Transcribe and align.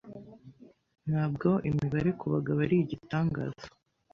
Ntabwo 1.09 1.49
imibare 1.69 2.09
ku 2.19 2.25
bagabo 2.33 2.59
arigitangaza 2.65 3.65